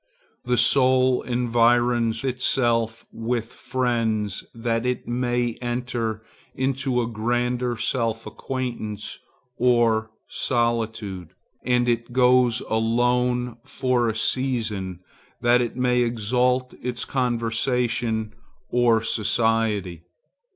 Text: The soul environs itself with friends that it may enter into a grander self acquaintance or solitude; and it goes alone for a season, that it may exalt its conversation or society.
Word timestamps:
The 0.45 0.57
soul 0.57 1.21
environs 1.21 2.23
itself 2.23 3.05
with 3.13 3.51
friends 3.51 4.43
that 4.51 4.83
it 4.83 5.07
may 5.07 5.59
enter 5.61 6.23
into 6.55 7.01
a 7.01 7.05
grander 7.07 7.77
self 7.77 8.25
acquaintance 8.25 9.19
or 9.57 10.09
solitude; 10.27 11.35
and 11.63 11.87
it 11.87 12.11
goes 12.11 12.61
alone 12.61 13.57
for 13.63 14.07
a 14.07 14.15
season, 14.15 15.01
that 15.39 15.61
it 15.61 15.77
may 15.77 16.01
exalt 16.01 16.73
its 16.81 17.05
conversation 17.05 18.33
or 18.71 19.03
society. 19.03 20.01